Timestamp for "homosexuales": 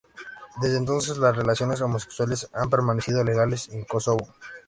1.79-2.49